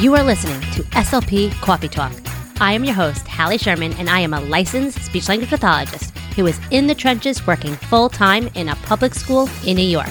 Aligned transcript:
You 0.00 0.16
are 0.16 0.24
listening 0.24 0.60
to 0.72 0.82
SLP 0.90 1.52
Coffee 1.60 1.88
Talk. 1.88 2.12
I 2.60 2.72
am 2.72 2.84
your 2.84 2.94
host, 2.94 3.28
Hallie 3.28 3.58
Sherman, 3.58 3.92
and 3.92 4.10
I 4.10 4.18
am 4.18 4.34
a 4.34 4.40
licensed 4.40 5.00
speech 5.04 5.28
language 5.28 5.50
pathologist 5.50 6.10
who 6.34 6.46
is 6.46 6.58
in 6.72 6.88
the 6.88 6.96
trenches 6.96 7.46
working 7.46 7.74
full 7.76 8.08
time 8.08 8.50
in 8.56 8.68
a 8.70 8.76
public 8.76 9.14
school 9.14 9.48
in 9.64 9.76
New 9.76 9.86
York. 9.86 10.10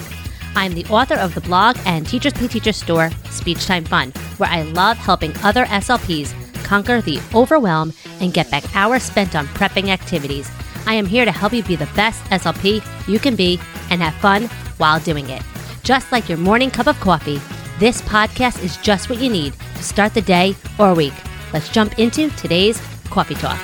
I 0.56 0.66
am 0.66 0.74
the 0.74 0.86
author 0.86 1.16
of 1.16 1.36
the 1.36 1.42
blog 1.42 1.78
and 1.86 2.08
Teachers 2.08 2.32
Pay 2.32 2.48
Teachers 2.48 2.78
store, 2.78 3.12
Speech 3.30 3.66
Time 3.66 3.84
Fun, 3.84 4.12
where 4.38 4.50
I 4.50 4.62
love 4.62 4.96
helping 4.96 5.36
other 5.44 5.66
SLPs 5.66 6.34
conquer 6.64 7.02
the 7.02 7.20
overwhelm 7.36 7.92
and 8.22 8.34
get 8.34 8.50
back 8.50 8.64
hours 8.78 9.04
spent 9.04 9.36
on 9.36 9.48
prepping 9.48 9.90
activities. 9.90 10.50
I 10.88 10.94
am 10.94 11.06
here 11.06 11.26
to 11.26 11.32
help 11.32 11.52
you 11.52 11.62
be 11.62 11.76
the 11.76 11.90
best 11.94 12.24
SLP 12.26 12.82
you 13.06 13.20
can 13.20 13.36
be 13.36 13.60
and 13.90 14.02
have 14.02 14.16
fun 14.16 14.44
while 14.78 15.02
doing 15.02 15.30
it. 15.30 15.44
Just 15.84 16.10
like 16.14 16.30
your 16.30 16.38
morning 16.38 16.72
cup 16.72 16.88
of 16.88 16.98
coffee, 17.02 17.42
this 17.80 18.02
podcast 18.04 18.64
is 18.64 18.78
just 18.78 19.10
what 19.10 19.20
you 19.20 19.30
need 19.30 19.54
start 19.84 20.14
the 20.14 20.22
day 20.22 20.56
or 20.80 20.94
week. 20.94 21.14
Let's 21.54 21.70
jump 21.70 22.00
into 22.00 22.30
today's 22.32 22.82
coffee 23.10 23.36
talk. 23.36 23.60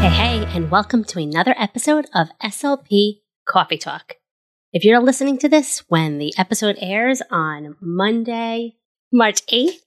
Hey, 0.00 0.10
hey, 0.10 0.46
and 0.54 0.70
welcome 0.70 1.04
to 1.04 1.18
another 1.18 1.54
episode 1.58 2.06
of 2.14 2.28
SLP 2.42 3.22
Coffee 3.46 3.76
Talk. 3.76 4.14
If 4.72 4.84
you're 4.84 5.00
listening 5.00 5.38
to 5.38 5.48
this 5.48 5.82
when 5.88 6.18
the 6.18 6.32
episode 6.38 6.76
airs 6.80 7.22
on 7.30 7.76
Monday, 7.80 8.76
March 9.12 9.44
8th, 9.46 9.80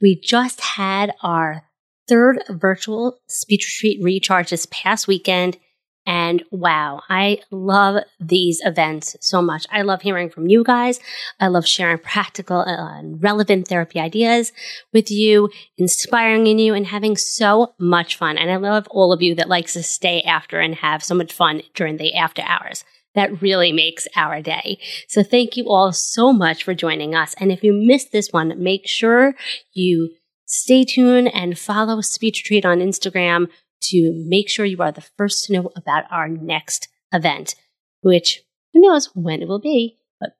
we 0.00 0.20
just 0.20 0.60
had 0.60 1.12
our 1.22 1.64
third 2.08 2.42
virtual 2.48 3.18
speech 3.28 3.66
retreat 3.66 4.02
recharge 4.02 4.50
this 4.50 4.66
past 4.70 5.08
weekend. 5.08 5.58
And 6.06 6.44
wow, 6.52 7.02
I 7.08 7.40
love 7.50 8.04
these 8.20 8.60
events 8.64 9.16
so 9.20 9.42
much. 9.42 9.66
I 9.70 9.82
love 9.82 10.02
hearing 10.02 10.30
from 10.30 10.46
you 10.46 10.62
guys. 10.62 11.00
I 11.40 11.48
love 11.48 11.66
sharing 11.66 11.98
practical 12.16 12.60
and 12.60 13.22
relevant 13.22 13.66
therapy 13.68 13.98
ideas 13.98 14.52
with 14.92 15.10
you, 15.10 15.50
inspiring 15.76 16.46
in 16.46 16.60
you 16.60 16.74
and 16.74 16.86
having 16.86 17.16
so 17.16 17.74
much 17.78 18.16
fun. 18.16 18.38
And 18.38 18.50
I 18.50 18.56
love 18.56 18.86
all 18.90 19.12
of 19.12 19.20
you 19.20 19.34
that 19.34 19.48
likes 19.48 19.72
to 19.72 19.82
stay 19.82 20.22
after 20.22 20.60
and 20.60 20.76
have 20.76 21.02
so 21.02 21.14
much 21.14 21.32
fun 21.32 21.62
during 21.74 21.96
the 21.96 22.14
after 22.14 22.42
hours. 22.42 22.84
That 23.16 23.42
really 23.42 23.72
makes 23.72 24.06
our 24.14 24.42
day. 24.42 24.78
So 25.08 25.22
thank 25.22 25.56
you 25.56 25.68
all 25.68 25.92
so 25.92 26.32
much 26.32 26.62
for 26.62 26.74
joining 26.74 27.14
us. 27.14 27.34
And 27.40 27.50
if 27.50 27.64
you 27.64 27.72
missed 27.72 28.12
this 28.12 28.28
one, 28.30 28.62
make 28.62 28.86
sure 28.86 29.34
you 29.72 30.10
stay 30.44 30.84
tuned 30.84 31.34
and 31.34 31.58
follow 31.58 32.00
Speech 32.00 32.42
Retreat 32.44 32.64
on 32.64 32.78
Instagram 32.78 33.48
to 33.82 34.12
make 34.26 34.48
sure 34.48 34.64
you 34.64 34.80
are 34.82 34.92
the 34.92 35.06
first 35.16 35.44
to 35.44 35.52
know 35.52 35.70
about 35.76 36.04
our 36.10 36.28
next 36.28 36.88
event, 37.12 37.54
which 38.00 38.42
who 38.72 38.80
knows 38.80 39.10
when 39.14 39.42
it 39.42 39.48
will 39.48 39.60
be, 39.60 39.98
but 40.20 40.30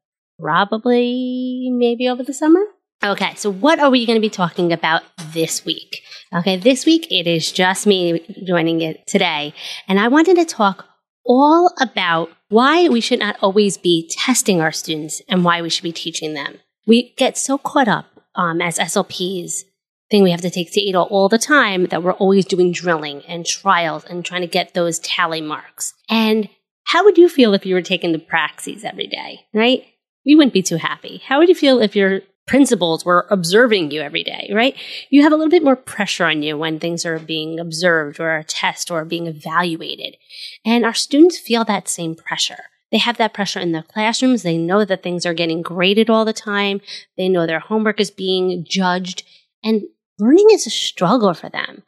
probably 0.41 1.69
maybe 1.71 2.09
over 2.09 2.23
the 2.23 2.35
summer. 2.35 2.61
Okay, 3.05 3.35
so 3.35 3.51
what 3.51 3.79
are 3.79 3.91
we 3.91 4.07
going 4.07 4.17
to 4.17 4.21
be 4.21 4.31
talking 4.31 4.73
about 4.73 5.03
this 5.33 5.65
week? 5.65 6.03
Okay, 6.35 6.57
this 6.57 6.87
week 6.87 7.07
it 7.11 7.27
is 7.27 7.53
just 7.53 7.87
me 7.87 8.25
joining 8.47 8.81
it 8.81 9.07
today, 9.07 9.55
and 9.87 10.01
I 10.01 10.09
wanted 10.09 10.37
to 10.37 10.45
talk 10.45 10.87
all 11.25 11.73
about 11.81 12.31
why 12.49 12.89
we 12.89 13.01
should 13.01 13.19
not 13.19 13.37
always 13.43 13.77
be 13.77 14.09
testing 14.11 14.61
our 14.61 14.73
students 14.73 15.21
and 15.29 15.45
why 15.45 15.61
we 15.61 15.69
should 15.69 15.83
be 15.83 15.93
teaching 15.93 16.35
them. 16.35 16.59
We 16.87 17.15
get 17.17 17.37
so 17.37 17.59
caught 17.59 17.89
up 17.89 18.07
um, 18.35 18.63
as 18.63 18.79
SLPs 18.79 19.65
thing 20.11 20.22
we 20.22 20.31
have 20.31 20.41
to 20.43 20.50
take 20.50 20.72
data 20.72 21.00
all 21.00 21.28
the 21.28 21.39
time 21.39 21.87
that 21.87 22.03
we're 22.03 22.12
always 22.12 22.44
doing 22.44 22.72
drilling 22.72 23.22
and 23.27 23.44
trials 23.44 24.05
and 24.05 24.25
trying 24.25 24.43
to 24.43 24.47
get 24.47 24.75
those 24.75 24.99
tally 25.00 25.41
marks. 25.41 25.94
And 26.09 26.49
how 26.84 27.05
would 27.05 27.19
you 27.19 27.28
feel 27.28 27.55
if 27.55 27.67
you 27.67 27.75
were 27.75 27.83
taking 27.83 28.12
the 28.12 28.19
praxis 28.19 28.84
every 28.84 29.09
day, 29.09 29.41
right? 29.53 29.84
You 30.22 30.37
wouldn't 30.37 30.55
be 30.55 30.62
too 30.62 30.77
happy. 30.77 31.22
How 31.27 31.39
would 31.39 31.49
you 31.49 31.55
feel 31.55 31.81
if 31.81 31.97
your 31.97 32.21
principals 32.47 33.05
were 33.05 33.27
observing 33.31 33.91
you 33.91 34.00
every 34.00 34.22
day, 34.22 34.50
right? 34.55 34.77
You 35.11 35.22
have 35.22 35.33
a 35.33 35.37
little 35.37 35.50
bit 35.50 35.65
more 35.65 35.77
pressure 35.77 36.25
on 36.25 36.43
you 36.43 36.56
when 36.56 36.78
things 36.78 37.05
are 37.05 37.19
being 37.19 37.59
observed 37.59 38.21
or 38.21 38.37
a 38.37 38.44
test 38.44 38.91
or 38.91 39.05
being 39.05 39.27
evaluated. 39.27 40.17
And 40.65 40.84
our 40.84 40.94
students 40.94 41.38
feel 41.38 41.65
that 41.65 41.88
same 41.88 42.15
pressure. 42.15 42.65
They 42.93 42.99
have 42.99 43.17
that 43.17 43.34
pressure 43.34 43.59
in 43.59 43.73
their 43.73 43.83
classrooms. 43.83 44.44
They 44.44 44.56
know 44.56 44.84
that 44.84 45.03
things 45.03 45.27
are 45.27 45.34
getting 45.34 45.61
graded 45.61 46.09
all 46.09 46.25
the 46.25 46.33
time. 46.33 46.81
They 47.17 47.28
know 47.28 47.47
their 47.47 47.59
homework 47.59 47.99
is 47.99 48.12
being 48.12 48.65
judged. 48.69 49.25
And 49.65 49.83
learning 50.19 50.49
is 50.53 50.66
a 50.66 50.71
struggle 50.71 51.34
for 51.34 51.49
them. 51.49 51.82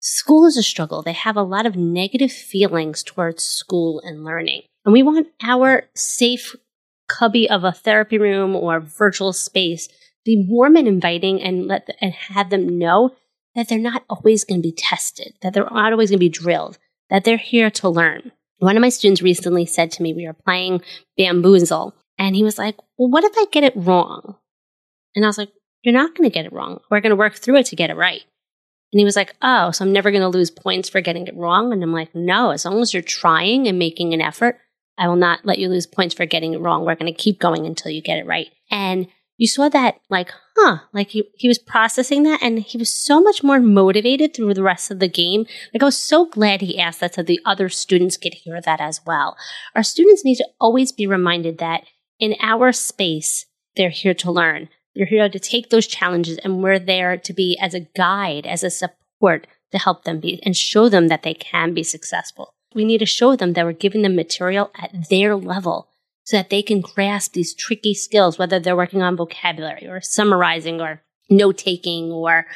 School 0.00 0.46
is 0.46 0.56
a 0.56 0.62
struggle. 0.62 1.02
They 1.02 1.12
have 1.12 1.36
a 1.36 1.42
lot 1.42 1.66
of 1.66 1.76
negative 1.76 2.32
feelings 2.32 3.02
towards 3.02 3.42
school 3.42 4.00
and 4.04 4.24
learning. 4.24 4.62
And 4.84 4.92
we 4.92 5.02
want 5.02 5.28
our 5.42 5.84
safe 5.94 6.54
cubby 7.08 7.48
of 7.48 7.64
a 7.64 7.72
therapy 7.72 8.18
room 8.18 8.54
or 8.54 8.80
virtual 8.80 9.32
space 9.32 9.88
be 10.24 10.44
warm 10.48 10.76
and 10.76 10.88
inviting 10.88 11.40
and 11.40 11.66
let 11.66 11.86
the, 11.86 11.94
and 12.02 12.12
have 12.12 12.50
them 12.50 12.78
know 12.78 13.14
that 13.54 13.68
they're 13.68 13.78
not 13.78 14.04
always 14.10 14.44
going 14.44 14.60
to 14.60 14.68
be 14.68 14.74
tested, 14.76 15.32
that 15.40 15.54
they're 15.54 15.64
not 15.64 15.92
always 15.92 16.10
going 16.10 16.18
to 16.18 16.24
be 16.24 16.28
drilled, 16.28 16.78
that 17.10 17.24
they're 17.24 17.36
here 17.36 17.70
to 17.70 17.88
learn. 17.88 18.32
One 18.58 18.76
of 18.76 18.80
my 18.80 18.88
students 18.88 19.22
recently 19.22 19.66
said 19.66 19.90
to 19.92 20.02
me, 20.02 20.12
we 20.14 20.26
were 20.26 20.34
playing 20.34 20.82
bamboozle, 21.16 21.94
and 22.18 22.34
he 22.34 22.42
was 22.42 22.58
like, 22.58 22.76
well, 22.98 23.10
what 23.10 23.24
if 23.24 23.32
I 23.36 23.46
get 23.50 23.64
it 23.64 23.74
wrong? 23.76 24.36
And 25.14 25.24
I 25.24 25.28
was 25.28 25.38
like, 25.38 25.50
you're 25.82 25.94
not 25.94 26.14
going 26.14 26.28
to 26.28 26.34
get 26.34 26.46
it 26.46 26.52
wrong. 26.52 26.80
We're 26.90 27.00
going 27.00 27.10
to 27.10 27.16
work 27.16 27.34
through 27.34 27.56
it 27.56 27.66
to 27.66 27.76
get 27.76 27.90
it 27.90 27.96
right. 27.96 28.22
And 28.92 29.00
he 29.00 29.04
was 29.04 29.16
like, 29.16 29.34
Oh, 29.42 29.70
so 29.70 29.84
I'm 29.84 29.92
never 29.92 30.10
going 30.10 30.22
to 30.22 30.28
lose 30.28 30.50
points 30.50 30.88
for 30.88 31.00
getting 31.00 31.26
it 31.26 31.36
wrong. 31.36 31.72
And 31.72 31.82
I'm 31.82 31.92
like, 31.92 32.14
No, 32.14 32.50
as 32.50 32.64
long 32.64 32.80
as 32.80 32.92
you're 32.92 33.02
trying 33.02 33.66
and 33.66 33.78
making 33.78 34.14
an 34.14 34.20
effort, 34.20 34.58
I 34.98 35.08
will 35.08 35.16
not 35.16 35.44
let 35.44 35.58
you 35.58 35.68
lose 35.68 35.86
points 35.86 36.14
for 36.14 36.26
getting 36.26 36.54
it 36.54 36.60
wrong. 36.60 36.84
We're 36.84 36.94
going 36.94 37.12
to 37.12 37.22
keep 37.22 37.38
going 37.38 37.66
until 37.66 37.90
you 37.90 38.00
get 38.00 38.18
it 38.18 38.26
right. 38.26 38.48
And 38.70 39.08
you 39.36 39.46
saw 39.46 39.68
that, 39.68 40.00
like, 40.08 40.30
huh, 40.56 40.78
like 40.94 41.10
he, 41.10 41.24
he 41.34 41.46
was 41.46 41.58
processing 41.58 42.22
that 42.22 42.42
and 42.42 42.58
he 42.58 42.78
was 42.78 42.90
so 42.90 43.20
much 43.20 43.42
more 43.42 43.60
motivated 43.60 44.34
through 44.34 44.54
the 44.54 44.62
rest 44.62 44.90
of 44.90 44.98
the 44.98 45.08
game. 45.08 45.44
Like, 45.74 45.82
I 45.82 45.84
was 45.84 45.98
so 45.98 46.24
glad 46.24 46.62
he 46.62 46.80
asked 46.80 47.00
that 47.00 47.14
so 47.14 47.22
the 47.22 47.40
other 47.44 47.68
students 47.68 48.16
could 48.16 48.32
hear 48.32 48.60
that 48.62 48.80
as 48.80 49.02
well. 49.06 49.36
Our 49.74 49.82
students 49.82 50.24
need 50.24 50.36
to 50.36 50.48
always 50.58 50.90
be 50.90 51.06
reminded 51.06 51.58
that 51.58 51.82
in 52.18 52.34
our 52.40 52.72
space, 52.72 53.44
they're 53.76 53.90
here 53.90 54.14
to 54.14 54.32
learn. 54.32 54.70
You're 54.96 55.06
here 55.06 55.28
to 55.28 55.38
take 55.38 55.68
those 55.68 55.86
challenges 55.86 56.38
and 56.38 56.62
we're 56.62 56.78
there 56.78 57.18
to 57.18 57.32
be 57.34 57.58
as 57.60 57.74
a 57.74 57.80
guide, 57.80 58.46
as 58.46 58.64
a 58.64 58.70
support 58.70 59.46
to 59.72 59.78
help 59.78 60.04
them 60.04 60.20
be 60.20 60.40
and 60.42 60.56
show 60.56 60.88
them 60.88 61.08
that 61.08 61.22
they 61.22 61.34
can 61.34 61.74
be 61.74 61.82
successful. 61.82 62.54
We 62.74 62.84
need 62.84 62.98
to 62.98 63.06
show 63.06 63.36
them 63.36 63.52
that 63.52 63.66
we're 63.66 63.72
giving 63.72 64.00
them 64.02 64.16
material 64.16 64.70
at 64.74 65.10
their 65.10 65.36
level. 65.36 65.88
so 66.26 66.36
that 66.36 66.50
they 66.50 66.60
can 66.60 66.80
grasp 66.80 67.32
these 67.32 67.54
tricky 67.54 67.94
skills, 67.94 68.36
whether 68.36 68.58
they're 68.58 68.76
working 68.76 69.00
on 69.00 69.16
vocabulary 69.16 69.86
or 69.86 70.00
summarizing 70.00 70.80
or 70.80 71.00
note 71.30 71.56
taking 71.56 72.10
or 72.10 72.46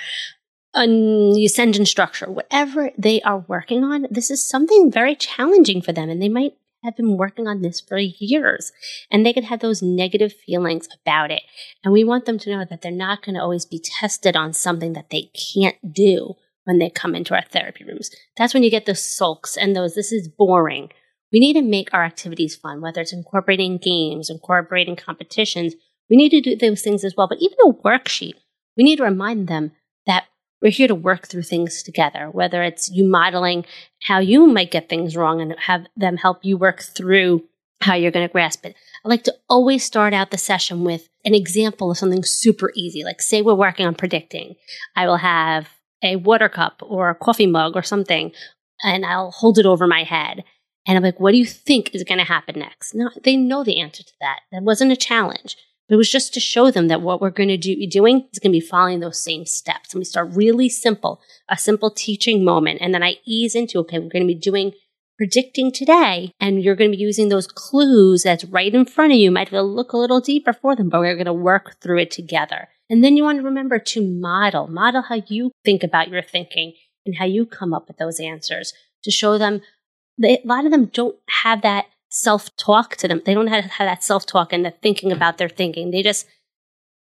a 0.75 1.47
sentence 1.49 1.91
structure, 1.91 2.31
whatever 2.31 2.91
they 2.99 3.21
are 3.23 3.45
working 3.49 3.85
on, 3.85 4.07
this 4.11 4.31
is 4.31 4.47
something 4.47 4.91
very 4.91 5.15
challenging 5.15 5.81
for 5.81 5.93
them. 5.93 6.11
And 6.11 6.21
they 6.21 6.29
might 6.29 6.55
have 6.82 6.97
been 6.97 7.17
working 7.17 7.47
on 7.47 7.62
this 7.62 7.81
for 7.81 7.99
years 7.99 8.73
and 9.11 9.25
they 9.25 9.32
could 9.32 9.44
have 9.44 9.61
those 9.61 9.82
negative 9.82 10.32
feelings 10.32 10.88
about 11.03 11.31
it. 11.31 11.43
And 11.85 11.93
we 11.93 12.05
want 12.05 12.25
them 12.25 12.38
to 12.38 12.50
know 12.50 12.65
that 12.69 12.82
they're 12.82 12.91
not 12.91 13.23
going 13.23 13.35
to 13.35 13.43
always 13.43 13.67
be 13.67 13.82
tested 13.82 14.37
on 14.37 14.53
something 14.53 14.93
that 14.94 15.11
they 15.11 15.31
can't 15.55 15.93
do 15.93 16.35
when 16.65 16.79
they 16.79 16.91
come 16.91 17.15
into 17.15 17.35
our 17.35 17.43
therapy 17.43 17.85
rooms. 17.85 18.11
That's 18.37 18.55
when 18.55 18.62
you 18.62 18.71
get 18.71 18.87
those 18.87 19.03
sulks 19.03 19.56
and 19.56 19.75
those, 19.75 19.94
this 19.94 20.12
is 20.12 20.29
boring. 20.29 20.91
We 21.32 21.41
need 21.41 21.55
to 21.55 21.62
make 21.62 21.93
our 21.93 22.05
activities 22.05 22.56
fun, 22.56 22.81
whether 22.81 23.00
it's 23.00 23.12
incorporating 23.12 23.79
games, 23.79 24.31
incorporating 24.31 24.97
competitions. 24.97 25.75
We 26.09 26.17
need 26.17 26.31
to 26.31 26.41
do 26.41 26.56
those 26.56 26.83
things 26.83 27.05
as 27.05 27.15
well. 27.17 27.29
But 27.29 27.38
even 27.41 27.56
a 27.65 27.73
worksheet, 27.73 28.35
we 28.76 28.85
need 28.85 28.97
to 28.97 29.05
remind 29.05 29.49
them 29.49 29.73
that 30.06 30.25
we're 30.61 30.71
here 30.71 30.89
to 30.89 30.95
work 30.95 31.27
through 31.27 31.43
things 31.43 31.83
together, 31.83 32.29
whether 32.31 32.62
it's 32.62 32.91
you 32.91 33.05
modeling 33.05 33.65
how 34.03 34.19
you 34.19 34.47
might 34.47 34.71
get 34.71 34.89
things 34.89 35.17
wrong 35.17 35.41
and 35.41 35.55
have 35.67 35.87
them 35.97 36.17
help 36.17 36.39
you 36.43 36.57
work 36.57 36.83
through 36.83 37.45
how 37.81 37.95
you're 37.95 38.11
going 38.11 38.27
to 38.27 38.33
grasp 38.33 38.67
it. 38.67 38.77
I 39.05 39.09
like 39.09 39.25
to 39.25 39.35
always 39.49 39.85
start 39.85 40.12
out 40.12 40.31
the 40.31 40.39
session 40.39 40.85
with 40.85 41.09
an 41.25 41.35
example 41.35 41.91
of 41.91 41.99
something 41.99 42.25
super 42.25 42.73
easy. 42.75 43.05
Like, 43.05 43.23
say 43.23 43.41
we're 43.41 43.55
working 43.55 43.87
on 43.87 43.95
predicting. 43.95 44.57
I 44.95 45.07
will 45.07 45.17
have 45.17 45.69
a 46.03 46.17
water 46.17 46.49
cup 46.49 46.83
or 46.83 47.11
a 47.11 47.15
coffee 47.15 47.47
mug 47.47 47.77
or 47.77 47.83
something, 47.83 48.33
and 48.83 49.05
I'll 49.07 49.31
hold 49.31 49.59
it 49.59 49.67
over 49.67 49.87
my 49.87 50.03
head. 50.03 50.45
And 50.87 50.97
I'm 50.97 51.03
like, 51.03 51.21
what 51.21 51.33
do 51.33 51.39
you 51.39 51.47
think 51.47 51.95
is 51.95 52.05
going 52.05 52.19
to 52.19 52.25
happen 52.25 52.59
next? 52.59 52.95
No, 52.95 53.11
they 53.23 53.37
know 53.37 53.65
the 53.65 53.81
answer 53.81 54.03
to 54.03 54.12
that. 54.21 54.41
That 54.51 54.62
wasn't 54.62 54.93
a 54.93 54.97
challenge. 54.97 55.57
But 55.91 55.97
it 55.97 55.99
was 55.99 56.13
just 56.13 56.33
to 56.35 56.41
show 56.41 56.71
them 56.71 56.87
that 56.87 57.03
what 57.03 57.21
we're 57.21 57.31
going 57.31 57.49
to 57.49 57.57
do, 57.57 57.75
be 57.75 57.89
doing 57.89 58.29
is 58.33 58.39
going 58.39 58.53
to 58.53 58.61
be 58.61 58.65
following 58.65 59.01
those 59.01 59.19
same 59.19 59.45
steps. 59.45 59.93
And 59.93 59.99
we 59.99 60.05
start 60.05 60.31
really 60.31 60.69
simple, 60.69 61.21
a 61.49 61.59
simple 61.59 61.91
teaching 61.91 62.45
moment. 62.45 62.79
And 62.81 62.95
then 62.95 63.03
I 63.03 63.17
ease 63.25 63.57
into, 63.57 63.81
okay, 63.81 63.99
we're 63.99 64.09
going 64.09 64.23
to 64.23 64.33
be 64.33 64.37
doing 64.37 64.71
predicting 65.19 65.73
today. 65.73 66.31
And 66.39 66.63
you're 66.63 66.77
going 66.77 66.93
to 66.93 66.97
be 66.97 67.03
using 67.03 67.29
those 67.29 67.49
clues 67.49 68.23
that's 68.23 68.45
right 68.45 68.73
in 68.73 68.85
front 68.85 69.15
of 69.15 69.19
you. 69.19 69.33
Might 69.33 69.51
look 69.51 69.93
a 69.93 69.97
little 69.97 70.21
deeper 70.21 70.53
for 70.53 70.77
them, 70.77 70.91
but 70.91 71.01
we're 71.01 71.17
going 71.17 71.27
to 71.27 71.33
work 71.33 71.81
through 71.81 71.99
it 71.99 72.13
together. 72.13 72.69
And 72.89 73.03
then 73.03 73.17
you 73.17 73.25
want 73.25 73.41
to 73.41 73.45
remember 73.45 73.81
to 73.81 74.01
model, 74.01 74.69
model 74.69 75.03
how 75.03 75.23
you 75.27 75.51
think 75.65 75.83
about 75.83 76.07
your 76.07 76.23
thinking 76.23 76.75
and 77.05 77.17
how 77.17 77.25
you 77.25 77.45
come 77.45 77.75
up 77.75 77.89
with 77.89 77.97
those 77.97 78.21
answers 78.21 78.73
to 79.03 79.11
show 79.11 79.39
them 79.39 79.61
they, 80.21 80.39
a 80.39 80.47
lot 80.47 80.65
of 80.67 80.71
them 80.71 80.87
don't 80.87 81.17
have 81.43 81.63
that 81.63 81.87
self 82.11 82.55
talk 82.57 82.97
to 82.97 83.09
them. 83.09 83.23
They 83.25 83.35
don't 83.35 83.47
have, 83.47 83.65
have 83.65 83.89
that 83.89 84.05
self 84.05 84.27
talk 84.27 84.53
and 84.53 84.65
the 84.65 84.71
thinking 84.71 85.11
about 85.11 85.39
their 85.39 85.49
thinking. 85.49 85.91
They 85.91 86.03
just 86.03 86.27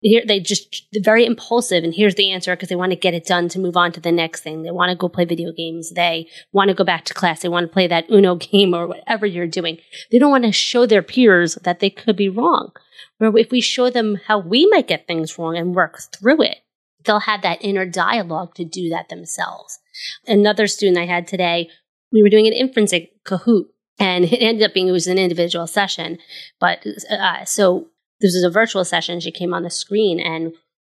here 0.03 0.23
they 0.27 0.41
just 0.41 0.87
very 1.03 1.27
impulsive 1.27 1.85
and 1.85 1.95
here's 1.95 2.15
the 2.15 2.31
answer 2.31 2.57
because 2.57 2.71
they 2.71 2.77
want 2.77 2.93
to 2.93 2.97
get 2.97 3.13
it 3.13 3.27
done 3.27 3.49
to 3.51 3.59
move 3.59 3.77
on 3.77 3.93
to 3.93 4.01
the 4.01 4.13
next 4.13 4.41
thing. 4.43 4.63
They 4.63 4.71
want 4.71 4.91
to 4.91 4.97
go 4.97 5.09
play 5.09 5.25
video 5.25 5.53
games. 5.53 5.91
They 5.91 6.29
want 6.53 6.69
to 6.69 6.75
go 6.75 6.85
back 6.85 7.05
to 7.07 7.15
class. 7.15 7.43
They 7.43 7.49
want 7.49 7.65
to 7.65 7.73
play 7.73 7.87
that 7.87 8.11
Uno 8.11 8.37
game 8.37 8.75
or 8.75 8.87
whatever 8.87 9.27
you're 9.27 9.47
doing. 9.47 9.79
They 10.11 10.19
don't 10.19 10.31
want 10.31 10.45
to 10.45 10.53
show 10.53 10.87
their 10.87 11.03
peers 11.03 11.57
that 11.57 11.81
they 11.81 11.91
could 11.91 12.17
be 12.17 12.29
wrong. 12.29 12.73
Where 13.19 13.37
if 13.37 13.51
we 13.51 13.61
show 13.61 13.91
them 13.91 14.19
how 14.27 14.39
we 14.39 14.67
might 14.67 14.89
get 14.89 15.07
things 15.07 15.39
wrong 15.39 15.57
and 15.57 15.75
work 15.75 16.01
through 16.13 16.43
it, 16.43 16.59
they'll 17.05 17.21
have 17.21 17.43
that 17.43 17.63
inner 17.63 17.85
dialogue 17.85 18.55
to 18.55 18.65
do 18.65 18.89
that 18.91 19.11
themselves. 19.11 19.79
Another 20.27 20.67
student 20.67 20.99
I 20.99 21.07
had 21.07 21.27
today, 21.27 21.69
we 22.11 22.23
were 22.23 22.31
doing 22.31 22.47
an 22.47 22.55
inference 22.55 22.95
Kahoot 23.25 23.67
and 24.01 24.25
it 24.25 24.39
ended 24.39 24.65
up 24.65 24.75
being 24.75 24.89
it 24.89 24.93
was 24.93 25.07
an 25.07 25.19
individual 25.19 25.67
session 25.67 26.19
but 26.59 26.85
uh, 27.11 27.45
so 27.45 27.87
this 28.21 28.35
was 28.35 28.45
a 28.45 28.51
virtual 28.51 28.85
session. 28.85 29.21
She 29.21 29.33
came 29.33 29.55
on 29.55 29.63
the 29.63 29.71
screen 29.71 30.21
and 30.21 30.53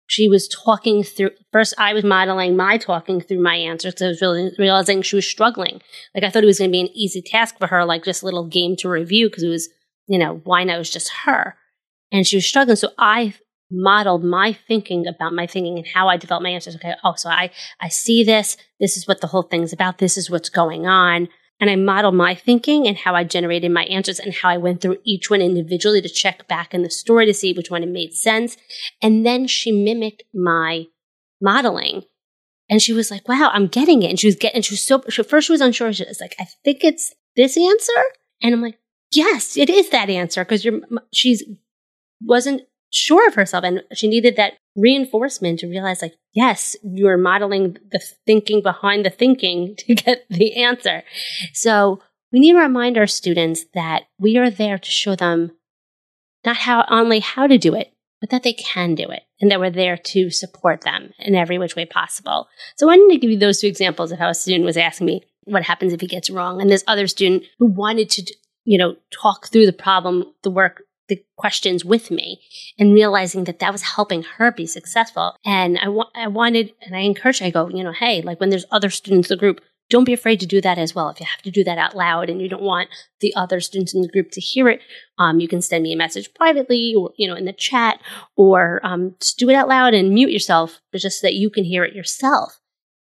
she 0.09 0.29
was 0.29 0.49
talking 0.49 1.05
through 1.05 1.31
first 1.53 1.75
i 1.79 1.95
was 1.95 2.05
modeling 2.05 2.57
my 2.57 2.77
talking 2.77 3.21
through 3.21 3.41
my 3.41 3.55
answers 3.55 3.95
because 3.95 4.05
i 4.05 4.09
was 4.09 4.21
really 4.21 4.51
realizing 4.59 5.01
she 5.01 5.17
was 5.17 5.27
struggling. 5.27 5.81
Like 6.15 6.25
i 6.25 6.31
thought 6.31 6.43
it 6.43 6.47
was 6.47 6.59
going 6.59 6.71
to 6.71 6.73
be 6.73 6.81
an 6.81 6.89
easy 6.95 7.23
task 7.23 7.59
for 7.59 7.69
her 7.69 7.85
like 7.85 8.05
just 8.05 8.23
a 8.23 8.25
little 8.25 8.47
game 8.47 8.77
to 8.77 8.89
review 8.89 9.29
because 9.29 9.45
it 9.45 9.49
was 9.49 9.69
you 10.09 10.19
know 10.19 10.41
why 10.45 10.65
not? 10.65 10.77
It 10.77 10.79
was 10.79 10.91
just 10.91 11.11
her. 11.25 11.57
And 12.11 12.27
she 12.27 12.37
was 12.37 12.47
struggling. 12.47 12.77
So 12.77 12.91
i 12.99 13.35
modeled 13.75 14.23
my 14.23 14.53
thinking 14.53 15.07
about 15.07 15.33
my 15.33 15.47
thinking 15.47 15.79
and 15.79 15.87
how 15.87 16.09
i 16.09 16.17
developed 16.17 16.43
my 16.43 16.51
answers. 16.51 16.75
Okay 16.75 16.95
oh 17.05 17.15
so 17.17 17.31
i 17.31 17.51
i 17.81 17.89
see 17.89 18.25
this. 18.25 18.57
This 18.81 18.97
is 18.97 19.07
what 19.07 19.21
the 19.21 19.29
whole 19.29 19.45
thing's 19.45 19.73
about. 19.73 19.99
This 19.99 20.19
is 20.19 20.29
what's 20.29 20.51
going 20.51 20.87
on 20.87 21.29
and 21.63 21.71
I 21.71 21.77
modeled 21.77 22.17
my 22.17 22.35
thinking 22.35 22.89
and 22.89 22.97
how 22.97 23.15
I 23.15 23.23
generated 23.23 23.71
my 23.71 23.85
answers 23.85 24.19
and 24.19 24.35
how 24.35 24.49
I 24.49 24.57
went 24.57 24.81
through 24.81 24.99
each 25.05 25.31
one 25.31 25.41
individually 25.41 26.03
to 26.03 26.09
check 26.09 26.49
back 26.49 26.75
in 26.75 26.83
the 26.83 26.91
story 26.91 27.25
to 27.25 27.33
see 27.33 27.53
which 27.53 27.71
one 27.71 27.85
it 27.85 27.89
made 27.89 28.15
sense. 28.15 28.57
And 29.01 29.25
then 29.25 29.47
she 29.47 29.71
mimicked 29.71 30.25
my 30.35 30.87
modeling. 31.41 32.03
And 32.69 32.83
she 32.83 32.93
was 32.93 33.13
like, 33.13 33.29
wow, 33.29 33.49
I'm 33.53 33.69
getting 33.69 34.03
it. 34.03 34.11
And 34.11 34.19
she 34.19 34.27
was 34.27 34.35
getting, 34.35 34.61
she 34.63 34.73
was 34.73 34.81
so, 34.81 35.03
first 35.23 35.47
she 35.47 35.53
was 35.53 35.61
unsure. 35.61 35.93
She 35.93 36.05
was 36.05 36.21
like, 36.21 36.35
I 36.41 36.47
think 36.65 36.83
it's 36.83 37.15
this 37.37 37.57
answer. 37.57 38.03
And 38.43 38.53
I'm 38.53 38.61
like, 38.61 38.81
yes, 39.13 39.57
it 39.57 39.71
is 39.71 39.89
that 39.91 40.11
answer. 40.11 40.45
Cause 40.45 40.65
you're, 40.65 40.81
she's 41.13 41.45
wasn't 42.21 42.63
sure 42.93 43.27
of 43.27 43.35
herself. 43.35 43.65
And 43.65 43.83
she 43.93 44.09
needed 44.09 44.37
that 44.37 44.55
reinforcement 44.77 45.59
to 45.59 45.67
realize 45.67 46.01
like 46.01 46.15
yes 46.33 46.77
you're 46.83 47.19
modeling 47.19 47.77
the 47.91 48.01
thinking 48.27 48.63
behind 48.63 49.05
the 49.05 49.11
thinking 49.11 49.75
to 49.79 49.95
get 49.95 50.25
the 50.31 50.63
answer. 50.63 51.03
So 51.53 52.01
we 52.33 52.41
need 52.41 52.53
to 52.53 52.59
remind 52.59 52.97
our 52.97 53.07
students 53.07 53.65
that 53.75 54.05
we 54.19 54.39
are 54.39 54.51
there 54.51 54.79
to 54.79 54.91
show 54.91 55.15
them 55.15 55.53
not 56.45 56.57
how 56.57 56.85
only 56.89 57.21
how 57.21 57.47
to 57.47 57.59
do 57.59 57.75
it 57.75 57.93
but 58.21 58.31
that 58.31 58.45
they 58.45 58.53
can 58.53 58.95
do 58.95 59.11
it 59.11 59.25
and 59.41 59.51
that 59.51 59.59
we're 59.59 59.69
there 59.69 59.97
to 59.97 60.31
support 60.31 60.83
them 60.83 61.13
in 61.19 61.35
every 61.35 61.59
which 61.59 61.75
way 61.75 61.85
possible. 61.85 62.47
So 62.77 62.87
i 62.87 62.97
wanted 62.97 63.15
to 63.15 63.19
give 63.19 63.31
you 63.31 63.39
those 63.39 63.61
two 63.61 63.67
examples 63.67 64.13
of 64.13 64.21
how 64.21 64.29
a 64.29 64.35
student 64.35 64.65
was 64.65 64.77
asking 64.77 65.09
me 65.09 65.25
what 65.45 65.65
happens 65.65 65.93
if 65.93 66.01
he 66.01 66.07
gets 66.07 66.31
wrong. 66.31 66.61
And 66.61 66.71
this 66.71 66.85
other 66.87 67.09
student 67.09 67.43
who 67.59 67.67
wanted 67.67 68.09
to 68.11 68.35
you 68.65 68.79
know 68.79 68.97
talk 69.11 69.49
through 69.49 69.67
the 69.67 69.73
problem 69.73 70.25
the 70.43 70.51
work 70.51 70.85
the 71.09 71.23
questions 71.37 71.85
with 71.85 72.11
me 72.11 72.41
and 72.79 72.95
realizing 72.95 73.45
that 73.45 73.59
that 73.59 73.73
was 73.73 73.83
helping 73.83 74.23
her 74.23 74.53
be 74.53 74.67
successful. 74.67 75.37
And 75.45 75.79
I, 75.79 75.89
wa- 75.89 76.11
I 76.15 76.29
wanted, 76.29 76.73
and 76.81 76.95
I 76.95 77.01
encouraged, 77.01 77.43
I 77.43 77.51
go, 77.51 77.69
you 77.69 77.83
know, 77.83 77.93
hey, 77.93 78.23
like 78.23 78.41
when 78.41 78.51
there's 78.51 78.65
other 78.71 78.91
students 78.91 79.31
in 79.31 79.37
the 79.37 79.41
group, 79.41 79.61
don't 79.91 80.05
be 80.05 80.15
afraid 80.15 80.41
to 80.41 80.47
do 80.47 80.61
that 80.63 80.79
as 80.79 80.95
well. 80.95 81.11
If 81.11 81.21
you 81.21 81.27
have 81.27 81.43
to 81.43 81.51
do 81.51 81.65
that 81.65 81.77
out 81.77 81.95
loud 81.95 82.31
and 82.31 82.41
you 82.41 82.49
don't 82.49 82.63
want 82.63 82.89
the 83.21 83.35
other 83.37 83.61
students 83.61 83.93
in 83.93 84.01
the 84.01 84.09
group 84.09 84.31
to 84.31 84.41
hear 84.41 84.69
it, 84.69 84.81
um, 85.19 85.39
you 85.39 85.49
can 85.49 85.61
send 85.61 85.83
me 85.83 85.93
a 85.93 85.99
message 85.99 86.33
privately 86.33 86.95
or, 86.97 87.11
you 87.19 87.29
know, 87.29 87.35
in 87.35 87.45
the 87.45 87.53
chat 87.53 88.01
or 88.35 88.81
um, 88.85 89.17
just 89.21 89.39
do 89.39 89.51
it 89.51 89.55
out 89.55 89.69
loud 89.69 89.93
and 89.93 90.15
mute 90.15 90.31
yourself, 90.31 90.81
just 90.95 91.21
so 91.21 91.27
that 91.27 91.35
you 91.35 91.51
can 91.51 91.65
hear 91.65 91.85
it 91.85 91.95
yourself. 91.95 92.59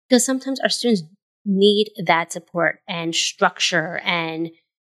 Because 0.09 0.25
sometimes 0.25 0.59
our 0.61 0.69
students 0.69 1.03
need 1.45 1.93
that 2.05 2.33
support 2.33 2.81
and 2.89 3.15
structure 3.15 4.01
and 4.05 4.51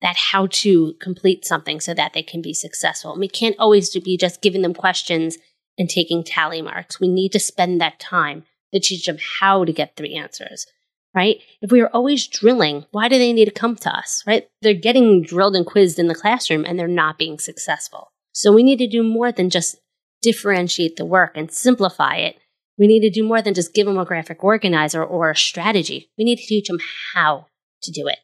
that 0.01 0.15
how 0.17 0.47
to 0.47 0.93
complete 0.99 1.45
something 1.45 1.79
so 1.79 1.93
that 1.93 2.13
they 2.13 2.23
can 2.23 2.41
be 2.41 2.53
successful. 2.53 3.17
we 3.17 3.27
can't 3.27 3.55
always 3.59 3.95
be 3.99 4.17
just 4.17 4.41
giving 4.41 4.61
them 4.61 4.73
questions 4.73 5.37
and 5.77 5.89
taking 5.89 6.23
tally 6.23 6.61
marks. 6.61 6.99
We 6.99 7.07
need 7.07 7.31
to 7.33 7.39
spend 7.39 7.79
that 7.79 7.99
time 7.99 8.43
to 8.73 8.79
teach 8.79 9.05
them 9.05 9.17
how 9.39 9.65
to 9.65 9.71
get 9.71 9.95
three 9.95 10.15
answers, 10.15 10.65
right? 11.13 11.37
If 11.61 11.71
we 11.71 11.81
are 11.81 11.89
always 11.89 12.27
drilling, 12.27 12.85
why 12.91 13.09
do 13.09 13.17
they 13.17 13.33
need 13.33 13.45
to 13.45 13.51
come 13.51 13.75
to 13.77 13.95
us, 13.95 14.23
right? 14.25 14.47
They're 14.61 14.73
getting 14.73 15.23
drilled 15.23 15.55
and 15.55 15.65
quizzed 15.65 15.99
in 15.99 16.07
the 16.07 16.15
classroom 16.15 16.65
and 16.65 16.79
they're 16.79 16.87
not 16.87 17.17
being 17.17 17.37
successful. 17.37 18.11
So 18.33 18.51
we 18.51 18.63
need 18.63 18.77
to 18.77 18.87
do 18.87 19.03
more 19.03 19.31
than 19.31 19.49
just 19.49 19.77
differentiate 20.21 20.95
the 20.95 21.05
work 21.05 21.33
and 21.35 21.51
simplify 21.51 22.15
it. 22.15 22.37
We 22.77 22.87
need 22.87 23.01
to 23.01 23.09
do 23.09 23.23
more 23.23 23.41
than 23.41 23.53
just 23.53 23.73
give 23.73 23.85
them 23.85 23.97
a 23.97 24.05
graphic 24.05 24.43
organizer 24.43 25.03
or 25.03 25.29
a 25.31 25.35
strategy. 25.35 26.09
We 26.17 26.23
need 26.23 26.37
to 26.37 26.45
teach 26.45 26.67
them 26.67 26.79
how 27.13 27.47
to 27.83 27.91
do 27.91 28.07
it. 28.07 28.19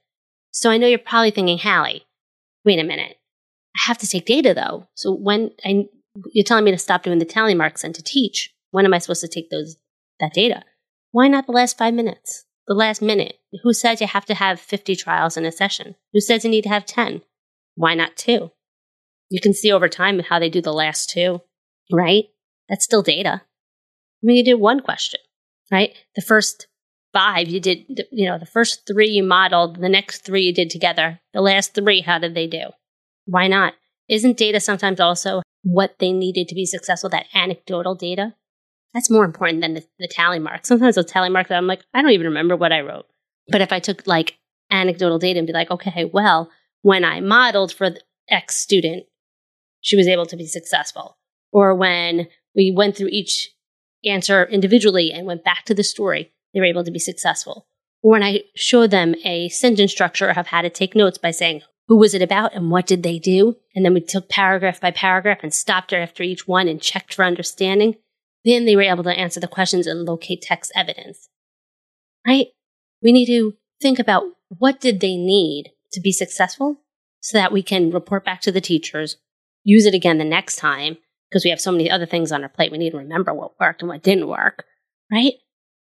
So 0.57 0.71
I 0.71 0.77
know 0.77 0.87
you're 0.87 0.97
probably 0.97 1.29
thinking, 1.29 1.59
Hallie, 1.59 2.07
wait 2.65 2.79
a 2.79 2.83
minute. 2.83 3.17
I 3.75 3.81
have 3.85 3.99
to 3.99 4.07
take 4.07 4.25
data 4.25 4.55
though. 4.55 4.87
So 4.95 5.13
when 5.13 5.51
I, 5.63 5.85
you're 6.33 6.43
telling 6.43 6.63
me 6.63 6.71
to 6.71 6.79
stop 6.79 7.03
doing 7.03 7.19
the 7.19 7.25
tally 7.25 7.53
marks 7.53 7.83
and 7.83 7.93
to 7.93 8.01
teach, 8.01 8.55
when 8.71 8.83
am 8.83 8.91
I 8.91 8.97
supposed 8.97 9.21
to 9.21 9.27
take 9.27 9.51
those 9.51 9.77
that 10.19 10.33
data? 10.33 10.63
Why 11.11 11.27
not 11.27 11.45
the 11.45 11.51
last 11.51 11.77
five 11.77 11.93
minutes? 11.93 12.45
The 12.67 12.73
last 12.73 13.03
minute? 13.03 13.37
Who 13.61 13.71
says 13.71 14.01
you 14.01 14.07
have 14.07 14.25
to 14.25 14.33
have 14.33 14.59
50 14.59 14.95
trials 14.95 15.37
in 15.37 15.45
a 15.45 15.51
session? 15.51 15.93
Who 16.11 16.19
says 16.19 16.43
you 16.43 16.49
need 16.49 16.63
to 16.63 16.69
have 16.69 16.87
10? 16.87 17.21
Why 17.75 17.93
not 17.93 18.17
two? 18.17 18.49
You 19.29 19.39
can 19.39 19.53
see 19.53 19.71
over 19.71 19.87
time 19.87 20.17
how 20.21 20.39
they 20.39 20.49
do 20.49 20.61
the 20.61 20.73
last 20.73 21.11
two, 21.11 21.41
right? 21.91 22.25
That's 22.67 22.83
still 22.83 23.03
data. 23.03 23.43
I 23.43 24.23
mean, 24.23 24.37
you 24.37 24.43
did 24.43 24.55
one 24.55 24.79
question, 24.79 25.19
right? 25.71 25.95
The 26.15 26.23
first 26.23 26.65
five 27.17 27.47
you 27.47 27.59
did, 27.59 28.05
you 28.11 28.29
know, 28.29 28.37
the 28.37 28.45
first 28.45 28.85
three 28.85 29.09
you 29.09 29.23
modeled, 29.23 29.81
the 29.81 29.89
next 29.89 30.23
three 30.23 30.43
you 30.43 30.53
did 30.53 30.69
together. 30.69 31.19
The 31.33 31.41
last 31.41 31.73
three, 31.73 32.01
how 32.01 32.19
did 32.19 32.35
they 32.35 32.45
do? 32.45 32.65
Why 33.25 33.47
not? 33.47 33.73
Isn't 34.07 34.37
data 34.37 34.59
sometimes 34.59 34.99
also 34.99 35.41
what 35.63 35.95
they 35.97 36.11
needed 36.11 36.47
to 36.47 36.55
be 36.55 36.67
successful, 36.67 37.09
that 37.09 37.25
anecdotal 37.33 37.95
data? 37.95 38.35
That's 38.93 39.09
more 39.09 39.25
important 39.25 39.61
than 39.61 39.73
the, 39.73 39.83
the 39.97 40.07
tally 40.07 40.37
mark. 40.37 40.67
Sometimes 40.67 40.93
the 40.93 41.03
tally 41.03 41.29
mark 41.29 41.47
that 41.47 41.57
I'm 41.57 41.65
like, 41.65 41.81
I 41.91 42.03
don't 42.03 42.11
even 42.11 42.27
remember 42.27 42.55
what 42.55 42.71
I 42.71 42.81
wrote. 42.81 43.07
But 43.47 43.61
if 43.61 43.71
I 43.71 43.79
took 43.79 44.05
like 44.05 44.37
anecdotal 44.69 45.17
data 45.17 45.39
and 45.39 45.47
be 45.47 45.53
like, 45.53 45.71
okay, 45.71 46.05
well, 46.05 46.51
when 46.83 47.03
I 47.03 47.19
modeled 47.19 47.73
for 47.73 47.95
X 48.29 48.57
student, 48.57 49.05
she 49.81 49.97
was 49.97 50.07
able 50.07 50.27
to 50.27 50.37
be 50.37 50.45
successful. 50.45 51.17
Or 51.51 51.73
when 51.73 52.27
we 52.55 52.71
went 52.75 52.95
through 52.95 53.09
each 53.11 53.49
answer 54.05 54.45
individually 54.45 55.11
and 55.11 55.25
went 55.25 55.43
back 55.43 55.65
to 55.65 55.73
the 55.73 55.83
story, 55.83 56.31
they 56.57 56.61
were 56.61 56.65
able 56.65 56.83
to 56.83 56.91
be 56.91 56.97
successful. 56.97 57.67
Or 58.01 58.13
when 58.13 58.23
I 58.23 58.41
showed 58.55 58.89
them 58.89 59.13
a 59.23 59.47
sentence 59.49 59.91
structure 59.91 60.33
have 60.33 60.47
had 60.47 60.63
to 60.63 60.71
take 60.71 60.95
notes 60.95 61.19
by 61.19 61.29
saying, 61.29 61.61
who 61.87 61.99
was 61.99 62.15
it 62.15 62.21
about 62.23 62.55
and 62.55 62.71
what 62.71 62.87
did 62.87 63.03
they 63.03 63.19
do? 63.19 63.55
And 63.75 63.85
then 63.85 63.93
we 63.93 64.01
took 64.01 64.27
paragraph 64.27 64.81
by 64.81 64.89
paragraph 64.89 65.39
and 65.43 65.53
stopped 65.53 65.93
after 65.93 66.23
each 66.23 66.47
one 66.47 66.67
and 66.67 66.81
checked 66.81 67.13
for 67.13 67.23
understanding. 67.23 67.95
Then 68.43 68.65
they 68.65 68.75
were 68.75 68.81
able 68.81 69.03
to 69.03 69.11
answer 69.11 69.39
the 69.39 69.47
questions 69.47 69.85
and 69.85 70.03
locate 70.03 70.41
text 70.41 70.71
evidence. 70.75 71.29
Right? 72.25 72.47
We 73.03 73.11
need 73.11 73.27
to 73.27 73.53
think 73.79 73.99
about 73.99 74.23
what 74.49 74.81
did 74.81 74.99
they 74.99 75.15
need 75.15 75.73
to 75.91 76.01
be 76.01 76.11
successful 76.11 76.81
so 77.19 77.37
that 77.37 77.51
we 77.51 77.61
can 77.61 77.91
report 77.91 78.25
back 78.25 78.41
to 78.41 78.51
the 78.51 78.61
teachers, 78.61 79.17
use 79.63 79.85
it 79.85 79.93
again 79.93 80.17
the 80.17 80.25
next 80.25 80.55
time 80.55 80.97
because 81.29 81.43
we 81.43 81.51
have 81.51 81.61
so 81.61 81.71
many 81.71 81.89
other 81.91 82.07
things 82.07 82.31
on 82.31 82.41
our 82.41 82.49
plate. 82.49 82.71
We 82.71 82.79
need 82.79 82.91
to 82.91 82.97
remember 82.97 83.31
what 83.31 83.59
worked 83.59 83.81
and 83.81 83.89
what 83.89 84.01
didn't 84.01 84.27
work, 84.27 84.65
right? 85.11 85.33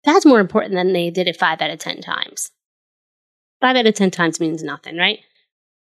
That's 0.04 0.26
more 0.26 0.40
important 0.40 0.74
than 0.74 0.94
they 0.94 1.10
did 1.10 1.28
it 1.28 1.38
five 1.38 1.62
out 1.62 1.70
of 1.70 1.80
10 1.80 2.02
times. 2.02 2.52
Five 3.60 3.76
out 3.76 3.86
of 3.86 3.94
10 3.94 4.12
times 4.12 4.40
means 4.40 4.64
nothing, 4.64 4.98
right? 4.98 5.20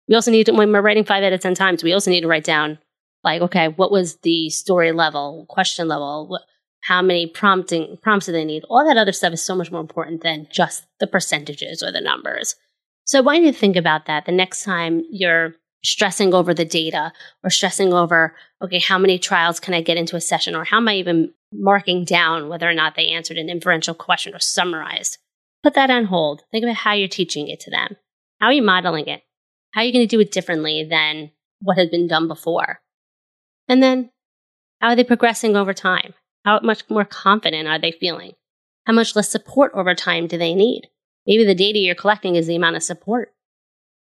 We 0.09 0.15
also 0.15 0.31
need 0.31 0.47
to, 0.47 0.53
when 0.53 0.73
we're 0.73 0.83
writing 0.83 1.05
five 1.05 1.25
out 1.25 1.33
of 1.33 1.41
10 1.41 1.55
times, 1.55 1.83
we 1.83 1.93
also 1.93 2.11
need 2.11 2.21
to 2.21 2.29
write 2.29 2.45
down, 2.45 2.79
like, 3.25 3.43
okay, 3.43 3.69
what 3.69 3.91
was 3.91 4.17
the 4.19 4.51
story 4.51 4.93
level, 4.93 5.47
question 5.49 5.89
level, 5.89 6.29
what, 6.29 6.43
how 6.83 7.01
many 7.01 7.27
prompting 7.27 7.97
prompts 8.03 8.27
do 8.27 8.33
they 8.33 8.45
need? 8.45 8.65
All 8.69 8.87
that 8.87 8.99
other 8.99 9.13
stuff 9.13 9.33
is 9.33 9.43
so 9.43 9.57
much 9.57 9.73
more 9.73 9.81
important 9.81 10.23
than 10.23 10.47
just 10.51 10.87
the 11.01 11.07
percentages 11.07 11.83
or 11.83 11.91
the 11.91 12.01
numbers. 12.01 12.57
So 13.05 13.19
I 13.19 13.23
want 13.23 13.43
you 13.43 13.53
to 13.53 13.59
think 13.59 13.77
about 13.77 14.07
that 14.07 14.27
the 14.27 14.33
next 14.33 14.65
time 14.65 15.03
you're 15.11 15.55
stressing 15.85 16.35
over 16.35 16.55
the 16.55 16.65
data 16.65 17.13
or 17.43 17.51
stressing 17.51 17.93
over, 17.93 18.35
okay, 18.63 18.81
how 18.81 18.99
many 18.99 19.19
trials 19.19 19.61
can 19.61 19.75
I 19.75 19.83
get 19.83 19.97
into 19.97 20.17
a 20.17 20.21
session 20.21 20.55
or 20.55 20.65
how 20.65 20.79
am 20.79 20.89
I 20.89 20.95
even 20.95 21.33
marking 21.55 22.05
down 22.05 22.49
whether 22.49 22.69
or 22.69 22.75
not 22.75 22.95
they 22.95 23.09
answered 23.09 23.39
an 23.39 23.49
inferential 23.49 23.95
question 23.95 24.35
or 24.35 24.39
summarized. 24.39 25.19
Put 25.63 25.75
that 25.75 25.91
on 25.91 26.07
hold. 26.07 26.43
Think 26.51 26.65
about 26.65 26.77
how 26.77 26.93
you're 26.93 27.09
teaching 27.09 27.49
it 27.49 27.61
to 27.61 27.71
them. 27.71 27.97
How 28.41 28.47
are 28.47 28.53
you 28.53 28.63
modeling 28.63 29.07
it? 29.07 29.23
How 29.73 29.81
are 29.81 29.85
you 29.85 29.93
going 29.93 30.07
to 30.07 30.17
do 30.17 30.21
it 30.21 30.33
differently 30.33 30.87
than 30.89 31.31
what 31.61 31.79
had 31.79 31.91
been 31.91 32.07
done 32.07 32.29
before? 32.29 32.81
And 33.69 33.83
then, 33.83 34.11
how 34.81 34.89
are 34.89 34.97
they 34.97 35.05
progressing 35.05 35.57
over 35.57 35.73
time? 35.73 36.15
How 36.45 36.61
much 36.61 36.89
more 36.91 37.05
confident 37.05 37.67
are 37.67 37.79
they 37.79 37.93
feeling? 37.93 38.33
How 38.87 38.93
much 38.93 39.17
less 39.17 39.31
support 39.31 39.73
over 39.75 39.95
time 39.95 40.27
do 40.27 40.37
they 40.37 40.55
need? 40.55 40.89
Maybe 41.27 41.45
the 41.47 41.55
data 41.55 41.79
you're 41.79 41.95
collecting 41.95 42.37
is 42.37 42.47
the 42.47 42.57
amount 42.57 42.77
of 42.77 42.83
support 42.83 43.34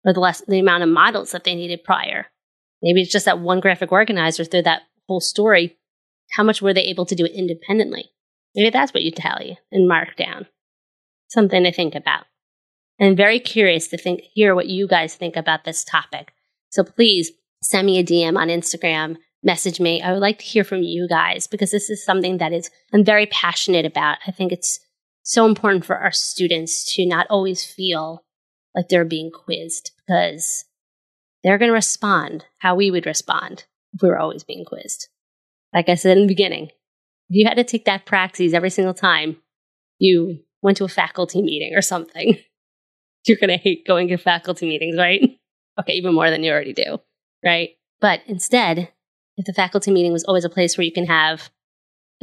or 0.06 0.12
the 0.12 0.20
less 0.20 0.42
the 0.46 0.60
amount 0.60 0.84
of 0.84 0.88
models 0.88 1.32
that 1.32 1.44
they 1.44 1.54
needed 1.54 1.84
prior. 1.84 2.26
Maybe 2.82 3.02
it's 3.02 3.12
just 3.12 3.26
that 3.26 3.40
one 3.40 3.60
graphic 3.60 3.92
organizer 3.92 4.44
through 4.44 4.62
that 4.62 4.82
whole 5.08 5.20
story 5.20 5.76
how 6.32 6.42
much 6.42 6.60
were 6.62 6.74
they 6.74 6.82
able 6.82 7.06
to 7.06 7.14
do 7.14 7.24
it 7.24 7.32
independently? 7.32 8.10
Maybe 8.54 8.70
that's 8.70 8.92
what 8.92 9.02
you 9.02 9.10
tally 9.10 9.58
and 9.70 9.88
mark 9.88 10.16
down. 10.16 10.46
Something 11.28 11.64
to 11.64 11.72
think 11.72 11.94
about. 11.94 12.24
I'm 13.00 13.16
very 13.16 13.38
curious 13.38 13.88
to 13.88 13.98
think, 13.98 14.22
hear 14.32 14.54
what 14.54 14.68
you 14.68 14.88
guys 14.88 15.14
think 15.14 15.36
about 15.36 15.64
this 15.64 15.84
topic. 15.84 16.32
So 16.70 16.82
please 16.82 17.32
send 17.62 17.86
me 17.86 17.98
a 17.98 18.04
DM 18.04 18.36
on 18.36 18.48
Instagram, 18.48 19.16
message 19.42 19.80
me. 19.80 20.00
I 20.00 20.12
would 20.12 20.20
like 20.20 20.38
to 20.38 20.44
hear 20.44 20.64
from 20.64 20.82
you 20.82 21.06
guys 21.08 21.46
because 21.46 21.70
this 21.70 21.90
is 21.90 22.04
something 22.04 22.38
that 22.38 22.52
is 22.52 22.70
I'm 22.92 23.04
very 23.04 23.26
passionate 23.26 23.84
about. 23.84 24.18
I 24.26 24.30
think 24.30 24.52
it's 24.52 24.80
so 25.22 25.44
important 25.46 25.84
for 25.84 25.98
our 25.98 26.12
students 26.12 26.94
to 26.94 27.06
not 27.06 27.26
always 27.28 27.64
feel 27.64 28.24
like 28.76 28.88
they're 28.88 29.06
being 29.06 29.30
quizzed 29.30 29.90
because 30.06 30.66
they're 31.42 31.58
going 31.58 31.70
to 31.70 31.74
respond 31.74 32.44
how 32.58 32.74
we 32.74 32.90
would 32.90 33.06
respond 33.06 33.64
if 33.94 34.02
we 34.02 34.08
were 34.08 34.18
always 34.18 34.44
being 34.44 34.64
quizzed. 34.64 35.08
Like 35.74 35.88
I 35.88 35.94
said 35.94 36.16
in 36.18 36.24
the 36.24 36.28
beginning, 36.28 36.66
if 37.28 37.36
you 37.36 37.46
had 37.46 37.56
to 37.56 37.64
take 37.64 37.86
that 37.86 38.06
praxis 38.06 38.52
every 38.52 38.70
single 38.70 38.94
time 38.94 39.38
you 39.98 40.40
went 40.62 40.76
to 40.76 40.84
a 40.84 40.88
faculty 40.88 41.42
meeting 41.42 41.72
or 41.74 41.82
something, 41.82 42.38
you're 43.26 43.38
going 43.38 43.50
to 43.50 43.56
hate 43.56 43.86
going 43.86 44.08
to 44.08 44.16
faculty 44.18 44.68
meetings, 44.68 44.96
right? 44.98 45.38
Okay, 45.80 45.94
even 45.94 46.14
more 46.14 46.30
than 46.30 46.44
you 46.44 46.52
already 46.52 46.72
do, 46.72 47.00
right? 47.44 47.70
But 48.00 48.20
instead, 48.26 48.90
if 49.36 49.44
the 49.44 49.52
faculty 49.52 49.90
meeting 49.90 50.12
was 50.12 50.24
always 50.24 50.44
a 50.44 50.50
place 50.50 50.76
where 50.76 50.84
you 50.84 50.92
can 50.92 51.06
have 51.06 51.50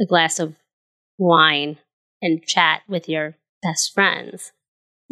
a 0.00 0.06
glass 0.06 0.38
of 0.38 0.56
wine 1.18 1.78
and 2.22 2.44
chat 2.44 2.82
with 2.88 3.08
your 3.08 3.36
best 3.62 3.92
friends, 3.92 4.52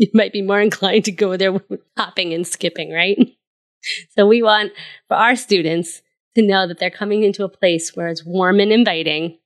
you 0.02 0.11
might 0.14 0.32
be 0.32 0.42
more 0.42 0.61
inclined 0.61 1.04
to 1.04 1.12
go 1.12 1.37
there 1.37 1.54
hopping 1.97 2.35
and 2.35 2.47
skipping, 2.47 2.90
right? 2.90 3.16
So 4.11 4.26
we 4.26 4.42
want 4.42 4.73
for 5.09 5.16
our 5.16 5.37
students 5.37 6.02
to 6.35 6.42
know 6.47 6.66
that 6.66 6.78
they're 6.78 6.90
coming 6.90 7.23
into 7.23 7.44
a 7.44 7.49
place 7.49 7.94
where 7.94 8.09
it's 8.09 8.25
warm 8.25 8.59
and 8.59 8.73
inviting, 8.73 9.38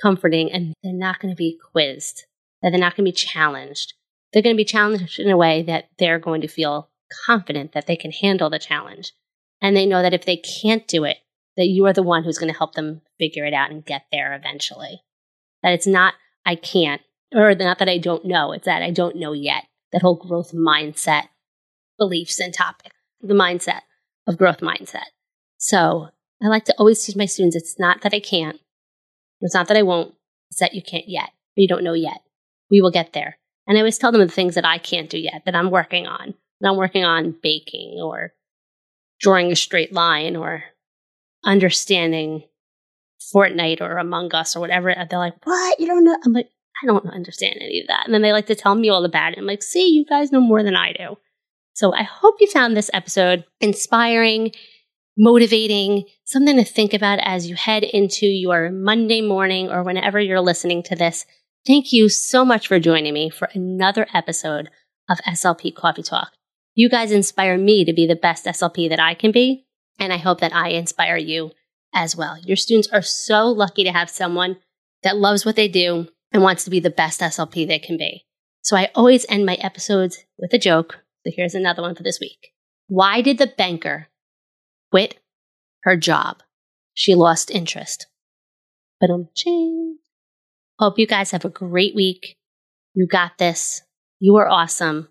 comforting, 0.00 0.52
and 0.52 0.74
they're 0.82 0.92
not 0.92 1.20
going 1.20 1.32
to 1.32 1.36
be 1.36 1.58
quizzed, 1.72 2.24
that 2.62 2.70
they're 2.70 2.80
not 2.80 2.96
going 2.96 3.04
to 3.06 3.12
be 3.12 3.16
challenged. 3.16 3.94
They're 4.32 4.42
going 4.42 4.54
to 4.54 4.60
be 4.60 4.64
challenged 4.64 5.18
in 5.18 5.30
a 5.30 5.36
way 5.36 5.62
that 5.62 5.88
they're 5.98 6.18
going 6.18 6.42
to 6.42 6.48
feel 6.48 6.90
confident 7.26 7.72
that 7.72 7.86
they 7.86 7.96
can 7.96 8.10
handle 8.10 8.50
the 8.50 8.58
challenge. 8.58 9.12
And 9.62 9.76
they 9.76 9.86
know 9.86 10.02
that 10.02 10.14
if 10.14 10.26
they 10.26 10.36
can't 10.36 10.86
do 10.86 11.04
it, 11.04 11.18
that 11.56 11.66
you 11.66 11.86
are 11.86 11.92
the 11.92 12.02
one 12.02 12.24
who's 12.24 12.38
going 12.38 12.52
to 12.52 12.58
help 12.58 12.74
them 12.74 13.00
figure 13.18 13.46
it 13.46 13.54
out 13.54 13.70
and 13.70 13.84
get 13.84 14.02
there 14.10 14.34
eventually. 14.34 15.02
That 15.62 15.72
it's 15.72 15.86
not, 15.86 16.14
I 16.44 16.56
can't, 16.56 17.00
or 17.34 17.54
not 17.54 17.78
that 17.78 17.88
I 17.88 17.98
don't 17.98 18.24
know, 18.24 18.52
it's 18.52 18.66
that 18.66 18.82
I 18.82 18.90
don't 18.90 19.16
know 19.16 19.32
yet. 19.32 19.64
That 19.94 20.02
whole 20.02 20.16
growth 20.16 20.52
mindset, 20.52 21.28
beliefs 21.98 22.40
and 22.40 22.52
topic, 22.52 22.92
the 23.22 23.32
mindset 23.32 23.82
of 24.26 24.36
growth 24.36 24.58
mindset. 24.58 25.06
So 25.56 26.08
I 26.42 26.48
like 26.48 26.64
to 26.66 26.74
always 26.78 27.02
teach 27.02 27.16
my 27.16 27.26
students 27.26 27.56
it's 27.56 27.78
not 27.78 28.02
that 28.02 28.12
I 28.12 28.18
can't, 28.20 28.58
it's 29.40 29.54
not 29.54 29.68
that 29.68 29.76
I 29.76 29.82
won't, 29.82 30.14
it's 30.50 30.58
that 30.58 30.74
you 30.74 30.82
can't 30.82 31.08
yet, 31.08 31.28
or 31.28 31.60
you 31.60 31.68
don't 31.68 31.84
know 31.84 31.94
yet. 31.94 32.18
We 32.70 32.80
will 32.80 32.90
get 32.90 33.12
there. 33.12 33.38
And 33.68 33.78
I 33.78 33.80
always 33.80 33.96
tell 33.96 34.10
them 34.10 34.20
the 34.20 34.28
things 34.28 34.56
that 34.56 34.66
I 34.66 34.78
can't 34.78 35.08
do 35.08 35.18
yet, 35.18 35.42
that 35.46 35.54
I'm 35.54 35.70
working 35.70 36.08
on. 36.08 36.34
And 36.60 36.70
I'm 36.70 36.76
working 36.76 37.04
on 37.04 37.36
baking 37.40 38.00
or 38.02 38.32
drawing 39.20 39.52
a 39.52 39.56
straight 39.56 39.92
line 39.92 40.34
or 40.34 40.64
understanding 41.44 42.42
Fortnite 43.34 43.80
or 43.80 43.98
Among 43.98 44.34
Us 44.34 44.56
or 44.56 44.60
whatever. 44.60 44.92
They're 45.08 45.18
like, 45.18 45.46
what? 45.46 45.78
You 45.78 45.86
don't 45.86 46.04
know? 46.04 46.18
I'm 46.24 46.32
like, 46.32 46.50
I 46.84 46.86
don't 46.86 47.06
understand 47.06 47.56
any 47.60 47.80
of 47.80 47.86
that. 47.88 48.04
And 48.04 48.14
then 48.14 48.22
they 48.22 48.32
like 48.32 48.46
to 48.46 48.54
tell 48.54 48.74
me 48.74 48.90
all 48.90 49.04
about 49.04 49.32
it. 49.32 49.38
I'm 49.38 49.46
like, 49.46 49.62
see, 49.62 49.88
you 49.88 50.04
guys 50.04 50.30
know 50.30 50.40
more 50.40 50.62
than 50.62 50.76
I 50.76 50.92
do. 50.92 51.16
So 51.72 51.94
I 51.94 52.02
hope 52.02 52.36
you 52.40 52.46
found 52.46 52.76
this 52.76 52.90
episode 52.92 53.44
inspiring 53.60 54.52
motivating, 55.16 56.04
something 56.24 56.56
to 56.56 56.64
think 56.64 56.92
about 56.92 57.20
as 57.22 57.48
you 57.48 57.54
head 57.54 57.84
into 57.84 58.26
your 58.26 58.70
Monday 58.70 59.20
morning 59.20 59.70
or 59.70 59.82
whenever 59.82 60.20
you're 60.20 60.40
listening 60.40 60.82
to 60.84 60.96
this. 60.96 61.24
Thank 61.66 61.92
you 61.92 62.08
so 62.08 62.44
much 62.44 62.68
for 62.68 62.78
joining 62.78 63.14
me 63.14 63.30
for 63.30 63.48
another 63.54 64.06
episode 64.12 64.70
of 65.08 65.18
SLP 65.18 65.74
Coffee 65.74 66.02
Talk. 66.02 66.32
You 66.74 66.88
guys 66.88 67.12
inspire 67.12 67.56
me 67.56 67.84
to 67.84 67.92
be 67.92 68.06
the 68.06 68.16
best 68.16 68.44
SLP 68.44 68.88
that 68.88 69.00
I 69.00 69.14
can 69.14 69.30
be, 69.30 69.66
and 69.98 70.12
I 70.12 70.16
hope 70.16 70.40
that 70.40 70.54
I 70.54 70.70
inspire 70.70 71.16
you 71.16 71.52
as 71.94 72.16
well. 72.16 72.36
Your 72.44 72.56
students 72.56 72.88
are 72.92 73.02
so 73.02 73.46
lucky 73.46 73.84
to 73.84 73.92
have 73.92 74.10
someone 74.10 74.56
that 75.04 75.16
loves 75.16 75.46
what 75.46 75.54
they 75.54 75.68
do 75.68 76.08
and 76.34 76.42
wants 76.42 76.64
to 76.64 76.70
be 76.70 76.80
the 76.80 76.90
best 76.90 77.20
SLP 77.20 77.66
they 77.66 77.78
can 77.78 77.96
be. 77.96 78.26
So 78.60 78.76
I 78.76 78.90
always 78.94 79.24
end 79.30 79.46
my 79.46 79.54
episodes 79.54 80.24
with 80.38 80.52
a 80.52 80.58
joke. 80.58 80.98
So 81.24 81.32
here's 81.34 81.54
another 81.54 81.80
one 81.80 81.94
for 81.94 82.02
this 82.02 82.20
week. 82.20 82.52
Why 82.88 83.22
did 83.22 83.38
the 83.38 83.46
banker 83.46 84.08
quit 84.94 85.18
her 85.82 85.96
job. 85.96 86.40
She 86.94 87.16
lost 87.16 87.50
interest. 87.50 88.06
But 89.00 89.10
um, 89.10 89.28
ching. 89.34 89.98
Hope 90.78 91.00
you 91.00 91.06
guys 91.08 91.32
have 91.32 91.44
a 91.44 91.48
great 91.48 91.96
week. 91.96 92.36
You 92.94 93.08
got 93.08 93.38
this. 93.38 93.82
You 94.20 94.36
are 94.36 94.48
awesome. 94.48 95.08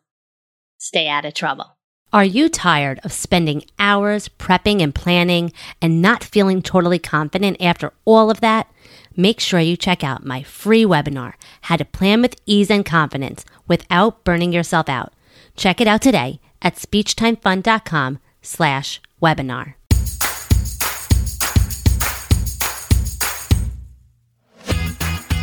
Stay 0.77 1.09
out 1.09 1.25
of 1.25 1.33
trouble. 1.33 1.72
Are 2.13 2.23
you 2.23 2.47
tired 2.47 2.99
of 3.03 3.11
spending 3.11 3.63
hours 3.79 4.29
prepping 4.29 4.83
and 4.83 4.93
planning 4.93 5.51
and 5.81 5.99
not 5.99 6.23
feeling 6.23 6.61
totally 6.61 6.99
confident 6.99 7.57
after 7.59 7.91
all 8.05 8.29
of 8.29 8.39
that? 8.41 8.71
Make 9.15 9.39
sure 9.39 9.59
you 9.59 9.75
check 9.75 10.03
out 10.03 10.23
my 10.23 10.43
free 10.43 10.83
webinar, 10.83 11.33
How 11.61 11.75
to 11.75 11.85
Plan 11.85 12.21
with 12.21 12.39
Ease 12.45 12.69
and 12.69 12.85
Confidence 12.85 13.45
Without 13.67 14.23
Burning 14.23 14.53
Yourself 14.53 14.89
Out. 14.89 15.11
Check 15.55 15.81
it 15.81 15.87
out 15.87 16.03
today 16.03 16.39
at 16.61 16.75
speechtimefun.com 16.75 18.19
slash 18.43 19.01
webinar. 19.19 19.73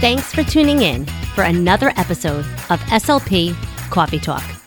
Thanks 0.00 0.32
for 0.32 0.44
tuning 0.44 0.82
in 0.82 1.04
for 1.34 1.42
another 1.42 1.92
episode 1.96 2.44
of 2.70 2.80
SLP 2.90 3.56
Coffee 3.90 4.20
Talk. 4.20 4.59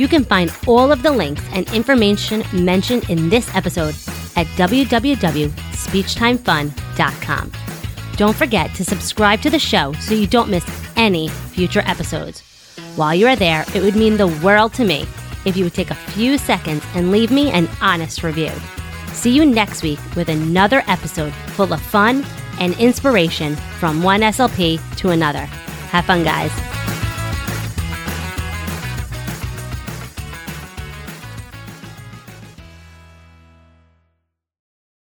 You 0.00 0.08
can 0.08 0.24
find 0.24 0.50
all 0.66 0.90
of 0.92 1.02
the 1.02 1.12
links 1.12 1.44
and 1.52 1.70
information 1.74 2.42
mentioned 2.54 3.10
in 3.10 3.28
this 3.28 3.54
episode 3.54 3.94
at 4.34 4.46
www.speechtimefun.com. 4.56 7.52
Don't 8.16 8.34
forget 8.34 8.74
to 8.76 8.82
subscribe 8.82 9.42
to 9.42 9.50
the 9.50 9.58
show 9.58 9.92
so 10.00 10.14
you 10.14 10.26
don't 10.26 10.48
miss 10.48 10.64
any 10.96 11.28
future 11.28 11.82
episodes. 11.84 12.40
While 12.96 13.14
you 13.14 13.26
are 13.26 13.36
there, 13.36 13.66
it 13.74 13.82
would 13.82 13.94
mean 13.94 14.16
the 14.16 14.28
world 14.42 14.72
to 14.74 14.84
me 14.86 15.06
if 15.44 15.54
you 15.54 15.64
would 15.64 15.74
take 15.74 15.90
a 15.90 15.94
few 15.94 16.38
seconds 16.38 16.82
and 16.94 17.12
leave 17.12 17.30
me 17.30 17.50
an 17.50 17.68
honest 17.82 18.22
review. 18.22 18.52
See 19.12 19.32
you 19.32 19.44
next 19.44 19.82
week 19.82 19.98
with 20.16 20.30
another 20.30 20.82
episode 20.86 21.34
full 21.48 21.74
of 21.74 21.82
fun 21.82 22.24
and 22.58 22.72
inspiration 22.80 23.54
from 23.78 24.02
one 24.02 24.22
SLP 24.22 24.80
to 24.96 25.10
another. 25.10 25.44
Have 25.90 26.06
fun, 26.06 26.24
guys. 26.24 26.79